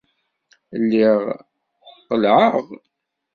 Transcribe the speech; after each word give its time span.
Lliɣ 0.81 1.19
qellɛeɣ. 2.07 2.53